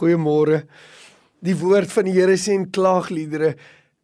Goeiemôre. 0.00 0.64
Die 1.44 1.56
woord 1.56 1.92
van 1.92 2.08
die 2.08 2.16
Here 2.16 2.36
sê 2.40 2.56
in 2.56 2.70
klaagliedere 2.72 3.54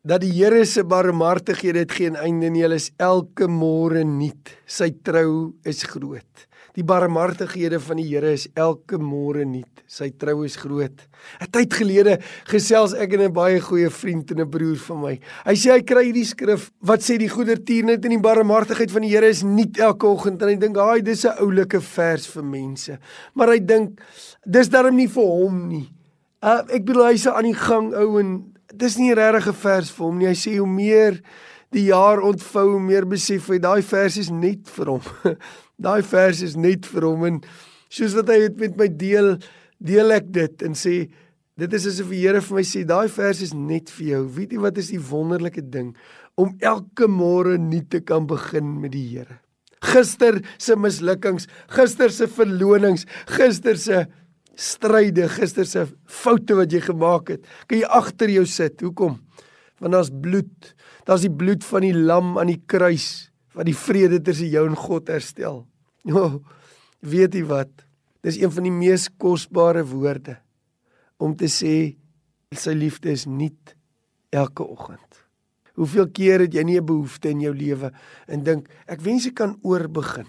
dat 0.07 0.23
die 0.23 0.33
Here 0.37 0.63
se 0.69 0.85
barmhartigheid 0.87 1.75
dit 1.81 1.95
geen 1.99 2.17
einde 2.21 2.51
nie. 2.53 2.63
Hulle 2.63 2.79
is 2.79 2.93
elke 3.03 3.49
môre 3.51 4.05
nuut. 4.07 4.53
Sy 4.69 4.93
trou 5.05 5.57
is 5.67 5.83
groot. 5.91 6.47
Die 6.77 6.85
barmhartighede 6.85 7.79
van 7.81 7.97
die 7.97 8.05
Here 8.11 8.35
is 8.37 8.45
elke 8.53 8.99
môre 9.01 9.47
nuut. 9.49 9.81
Sy 9.89 10.11
trou 10.21 10.43
is 10.45 10.59
groot. 10.61 11.01
'n 11.41 11.49
Tyd 11.51 11.73
gelede 11.73 12.19
gesels 12.51 12.93
ek 12.93 13.15
en 13.15 13.23
'n 13.23 13.33
baie 13.33 13.61
goeie 13.61 13.89
vriend 13.89 14.31
en 14.31 14.41
'n 14.41 14.51
broer 14.51 14.77
van 14.77 15.01
my. 15.01 15.21
Hy 15.47 15.55
sê 15.55 15.73
hy 15.73 15.83
kry 15.83 16.05
hierdie 16.05 16.27
skrif 16.27 16.71
wat 16.83 17.01
sê 17.01 17.17
die 17.19 17.33
goedertierenheid 17.33 18.05
en 18.05 18.11
die 18.11 18.21
barmhartigheid 18.21 18.91
van 18.91 19.03
die 19.03 19.15
Here 19.15 19.27
is 19.27 19.43
nuut 19.43 19.79
elke 19.79 20.07
oggend 20.07 20.43
en 20.43 20.49
hy 20.49 20.57
dink, 20.57 20.77
"Haai, 20.77 21.03
dis 21.03 21.25
'n 21.25 21.39
oulike 21.41 21.81
vers 21.81 22.27
vir 22.27 22.45
mense." 22.45 22.99
Maar 23.35 23.49
hy 23.49 23.59
dink 23.59 24.01
dis 24.45 24.69
darm 24.69 24.97
nie 24.97 25.09
vir 25.09 25.25
hom 25.25 25.69
nie. 25.69 25.89
Uh, 26.43 26.63
ek 26.69 26.85
bedoel 26.85 27.13
hy's 27.13 27.27
aan 27.27 27.45
die 27.45 27.55
gang 27.55 27.95
ou 27.95 28.19
en 28.19 28.53
dis 28.75 28.99
nie 28.99 29.15
regtig 29.15 29.49
'n 29.49 29.55
vers 29.55 29.91
vir 29.91 30.07
hom 30.07 30.19
nie. 30.19 30.27
Hy 30.27 30.35
sê 30.35 30.59
hoe 30.59 30.67
meer 30.67 31.23
die 31.75 31.89
jaar 31.91 32.23
ontvou, 32.25 32.79
meer 32.83 33.07
besef 33.09 33.51
hy 33.51 33.59
daai 33.63 33.83
vers 33.87 34.19
is 34.21 34.31
net 34.31 34.69
vir 34.77 34.95
hom. 34.95 35.07
daai 35.87 36.03
vers 36.07 36.43
is 36.47 36.57
net 36.57 36.87
vir 36.89 37.07
hom 37.09 37.25
en 37.29 37.41
soos 37.93 38.17
wat 38.19 38.31
hy 38.33 38.43
het 38.47 38.61
met 38.61 38.77
my 38.79 38.89
deel, 38.89 39.37
deel 39.83 40.15
ek 40.17 40.29
dit 40.35 40.67
en 40.67 40.77
sê 40.79 40.97
dit 41.57 41.73
is 41.73 41.87
asof 41.89 42.13
die 42.13 42.21
Here 42.21 42.43
vir 42.45 42.59
my 42.59 42.65
sê 42.69 42.85
daai 42.89 43.09
vers 43.13 43.41
is 43.45 43.55
net 43.57 43.91
vir 43.97 44.07
jou. 44.11 44.23
Weet 44.37 44.53
jy 44.53 44.61
wat 44.61 44.79
is 44.81 44.93
die 44.93 45.01
wonderlike 45.01 45.65
ding 45.73 45.95
om 46.37 46.53
elke 46.61 47.09
môre 47.09 47.57
nuut 47.57 47.89
te 47.93 48.03
kan 48.05 48.29
begin 48.29 48.77
met 48.83 48.93
die 48.93 49.07
Here. 49.15 49.41
Gister 49.87 50.41
se 50.59 50.77
mislukkings, 50.77 51.47
gister 51.73 52.13
se 52.13 52.29
verlonings, 52.33 53.07
gister 53.37 53.77
se 53.81 54.05
stryde, 54.57 55.29
gister 55.33 55.69
se 55.69 55.85
foute 56.09 56.57
wat 56.57 56.73
jy 56.73 56.81
gemaak 56.85 57.35
het, 57.35 57.49
kan 57.69 57.81
jy 57.81 57.91
agter 57.99 58.33
jou 58.33 58.47
sit. 58.49 58.81
Hoekom? 58.85 59.19
Want 59.79 59.93
daar's 59.93 60.11
bloed. 60.11 60.75
Daar's 61.05 61.27
die 61.27 61.33
bloed 61.33 61.65
van 61.65 61.85
die 61.85 61.95
lam 61.95 62.39
aan 62.39 62.53
die 62.53 62.63
kruis 62.67 63.31
wat 63.57 63.69
die 63.69 63.77
vrede 63.77 64.21
tussen 64.21 64.51
jou 64.53 64.67
en 64.69 64.77
God 64.77 65.09
herstel. 65.13 65.65
O, 66.07 66.21
oh, 66.23 66.35
weet 67.03 67.35
jy 67.35 67.43
wat? 67.49 67.73
Dis 68.23 68.37
een 68.39 68.53
van 68.55 68.63
die 68.63 68.75
mees 68.75 69.09
kosbare 69.19 69.83
woorde 69.83 70.37
om 71.19 71.33
te 71.35 71.49
sê 71.51 71.97
sy 72.55 72.75
liefde 72.79 73.11
is 73.11 73.25
nuut 73.27 73.75
elke 74.31 74.63
oggend. 74.63 75.27
Hoeveel 75.77 76.07
keer 76.15 76.45
het 76.47 76.55
jy 76.55 76.63
nie 76.63 76.79
'n 76.79 76.87
behoefte 76.87 77.29
in 77.29 77.41
jou 77.41 77.55
lewe 77.55 77.91
en 78.29 78.43
dink 78.43 78.69
ek 78.87 79.01
wens 79.01 79.27
ek 79.27 79.35
kan 79.35 79.59
oorbegin. 79.63 80.27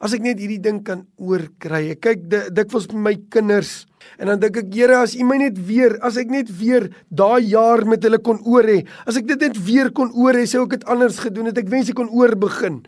As 0.00 0.12
ek 0.12 0.22
net 0.22 0.38
hierdie 0.38 0.60
ding 0.60 0.82
kan 0.84 1.06
oorkry. 1.16 1.94
Kyk 1.94 2.26
dikwels 2.52 2.88
met 2.88 3.02
my 3.02 3.14
kinders 3.30 3.86
en 4.18 4.30
dan 4.32 4.40
dink 4.42 4.60
ek, 4.62 4.70
Here, 4.74 5.00
as 5.02 5.16
U 5.16 5.24
my 5.28 5.38
net 5.40 5.58
weer, 5.68 5.96
as 6.04 6.18
ek 6.20 6.30
net 6.32 6.50
weer 6.58 6.88
daai 7.08 7.46
jaar 7.50 7.84
met 7.88 8.04
hulle 8.06 8.20
kon 8.22 8.40
oor 8.44 8.66
hê, 8.68 8.80
as 9.08 9.18
ek 9.20 9.28
dit 9.30 9.46
net 9.46 9.58
weer 9.66 9.90
kon 9.94 10.12
oor 10.14 10.36
hê, 10.36 10.46
sou 10.48 10.64
ek 10.66 10.78
dit 10.78 10.88
anders 10.92 11.20
gedoen 11.22 11.50
het. 11.50 11.58
Ek 11.58 11.70
wens 11.72 11.90
ek 11.92 11.98
kon 11.98 12.12
oorbegin. 12.12 12.82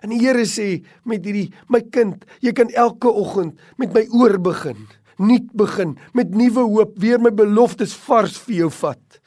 En 0.00 0.14
die 0.14 0.20
Here 0.22 0.46
sê 0.48 0.80
met 1.08 1.24
hierdie 1.26 1.50
my 1.68 1.82
kind, 1.92 2.24
jy 2.44 2.54
kan 2.56 2.72
elke 2.72 3.10
oggend 3.10 3.58
met 3.80 3.92
my 3.96 4.06
oor 4.16 4.38
begin, 4.40 4.88
nuut 5.20 5.48
begin, 5.56 5.96
met 6.16 6.32
nuwe 6.32 6.64
hoop, 6.64 6.96
weer 7.00 7.20
my 7.20 7.32
beloftes 7.34 7.92
vars 8.06 8.38
vir 8.46 8.62
jou 8.62 8.70
vat. 8.80 9.20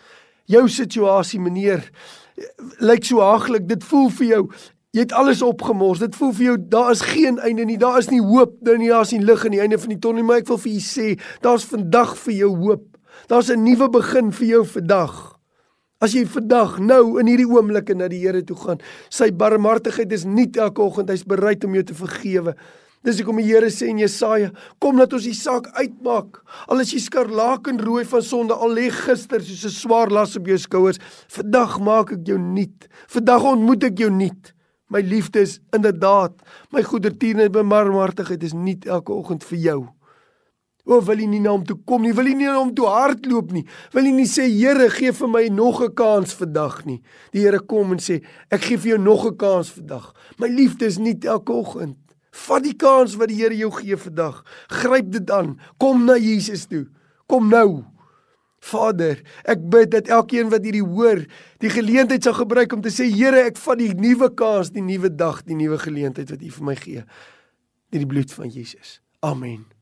Jou 0.50 0.66
situasie, 0.68 1.40
meneer, 1.40 1.86
lyk 2.82 3.06
so 3.06 3.22
haaglik. 3.24 3.68
Dit 3.70 3.86
voel 3.88 4.10
vir 4.18 4.28
jou 4.32 4.44
Jy 4.94 5.08
het 5.08 5.14
alles 5.18 5.40
opgemors. 5.42 6.04
Dit 6.04 6.14
voel 6.20 6.34
vir 6.38 6.46
jou 6.46 6.58
daar 6.70 6.92
is 6.94 7.02
geen 7.02 7.40
einde 7.42 7.64
nie. 7.66 7.80
Daar 7.82 7.98
is 7.98 8.12
nie 8.12 8.22
hoop 8.22 8.60
nie. 8.78 8.92
Daar's 8.92 9.10
nie 9.16 9.24
lig 9.26 9.46
aan 9.46 9.56
die 9.56 9.62
einde 9.64 9.80
van 9.82 9.90
die 9.90 9.98
tonnel, 9.98 10.26
maar 10.28 10.44
ek 10.44 10.52
wil 10.52 10.60
vir 10.62 10.76
u 10.76 10.82
sê, 10.86 11.06
daar's 11.42 11.66
vandag 11.66 12.12
vir 12.22 12.36
jou 12.44 12.50
hoop. 12.60 12.84
Daar's 13.28 13.50
'n 13.50 13.64
nuwe 13.64 13.90
begin 13.90 14.32
vir 14.32 14.48
jou 14.48 14.66
vandag. 14.66 15.40
As 16.00 16.14
jy 16.14 16.26
vandag 16.26 16.78
nou 16.80 17.20
in 17.20 17.26
hierdie 17.26 17.50
oomblikke 17.50 17.96
na 17.96 18.08
die 18.08 18.20
Here 18.20 18.44
toe 18.44 18.56
gaan, 18.56 18.78
sy 19.10 19.32
barmhartigheid 19.32 20.12
is 20.12 20.26
nie 20.26 20.50
elke 20.54 20.82
oggend 20.82 21.10
hy's 21.10 21.24
bereid 21.24 21.64
om 21.64 21.74
jou 21.74 21.84
te 21.84 21.94
vergewe. 21.94 22.56
Dis 23.04 23.18
hoekom 23.18 23.38
die 23.38 23.48
Here 23.48 23.70
sê 23.72 23.88
in 23.88 23.98
Jesaja, 23.98 24.52
kom 24.80 24.98
laat 24.98 25.14
ons 25.14 25.24
die 25.24 25.34
saak 25.34 25.68
uitmaak. 25.74 26.44
Al 26.68 26.80
is 26.80 26.92
jy 26.92 27.00
skarlaken 27.00 27.80
rooi 27.80 28.06
van 28.06 28.22
sonde, 28.22 28.54
al 28.54 28.70
lê 28.70 28.92
gister 28.92 29.42
soos 29.42 29.66
'n 29.66 29.70
swaar 29.70 30.12
las 30.12 30.36
op 30.36 30.46
jou 30.46 30.58
skouers, 30.58 31.00
vandag 31.30 31.80
maak 31.80 32.12
ek 32.12 32.28
jou 32.28 32.38
nuut. 32.38 32.88
Vandag 33.08 33.44
ontmoet 33.44 33.84
ek 33.84 33.98
jou 33.98 34.12
nuut. 34.12 34.54
My 34.94 35.02
liefde 35.02 35.42
is 35.42 35.58
inderdaad, 35.74 36.38
my 36.70 36.84
goedertierenheid 36.86 37.56
en 37.58 37.70
barmhartigheid 37.72 38.44
is 38.46 38.54
nie 38.54 38.78
elke 38.86 39.14
oggend 39.16 39.46
vir 39.50 39.62
jou. 39.64 39.80
O, 40.84 41.00
wil 41.02 41.22
jy 41.24 41.30
nie 41.32 41.40
na 41.42 41.54
hom 41.56 41.64
toe 41.66 41.78
kom 41.88 42.04
nie? 42.04 42.12
Wil 42.14 42.28
jy 42.30 42.36
nie 42.38 42.50
na 42.50 42.60
hom 42.60 42.74
toe 42.76 42.90
hardloop 42.92 43.54
nie? 43.56 43.64
Wil 43.96 44.10
jy 44.10 44.14
nie 44.18 44.28
sê 44.30 44.46
Here, 44.52 44.90
gee 44.92 45.14
vir 45.16 45.30
my 45.32 45.48
nog 45.50 45.82
'n 45.82 45.96
kans 45.96 46.36
vandag 46.36 46.86
nie? 46.86 47.02
Die 47.32 47.42
Here 47.42 47.60
kom 47.60 47.94
en 47.94 48.00
sê, 48.04 48.22
ek 48.52 48.62
gee 48.62 48.78
vir 48.78 48.90
jou 48.92 49.00
nog 49.00 49.26
'n 49.26 49.38
kans 49.38 49.72
vandag. 49.72 50.14
My 50.38 50.48
liefde 50.48 50.86
is 50.86 51.00
nie 51.00 51.18
elke 51.24 51.54
oggend. 51.54 51.98
Vat 52.32 52.64
die 52.64 52.76
kans 52.76 53.16
wat 53.16 53.30
die 53.30 53.42
Here 53.42 53.56
jou 53.56 53.72
gee 53.72 53.96
vandag. 53.96 54.44
Gryp 54.68 55.12
dit 55.12 55.32
aan. 55.32 55.60
Kom 55.80 56.06
na 56.06 56.18
Jesus 56.18 56.66
toe. 56.66 56.88
Kom 57.28 57.50
nou. 57.50 57.93
Vader, 58.64 59.20
ek 59.50 59.64
bid 59.74 59.92
dat 59.92 60.10
elkeen 60.14 60.52
wat 60.54 60.64
hierdie 60.64 60.86
hoor, 60.86 61.24
die 61.64 61.72
geleentheid 61.74 62.24
sal 62.24 62.38
gebruik 62.38 62.74
om 62.76 62.84
te 62.84 62.94
sê, 62.94 63.10
Here, 63.12 63.44
ek 63.50 63.60
vat 63.60 63.82
die 63.82 63.92
nuwe 63.98 64.32
kans, 64.40 64.72
die 64.72 64.86
nuwe 64.86 65.12
dag, 65.12 65.42
die 65.48 65.58
nuwe 65.60 65.82
geleentheid 65.82 66.32
wat 66.32 66.44
U 66.44 66.52
vir 66.58 66.68
my 66.72 66.80
gee. 66.80 67.06
Deur 67.92 68.06
die 68.06 68.12
bloed 68.16 68.34
van 68.34 68.52
Jesus. 68.54 69.00
Amen. 69.24 69.73